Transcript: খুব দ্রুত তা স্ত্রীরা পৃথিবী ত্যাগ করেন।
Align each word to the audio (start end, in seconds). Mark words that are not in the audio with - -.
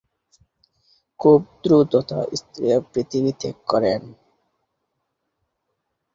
খুব 1.19 1.39
দ্রুত 1.63 1.93
তা 2.09 2.19
স্ত্রীরা 2.39 2.77
পৃথিবী 2.91 3.31
ত্যাগ 3.39 3.57
করেন। 3.67 4.01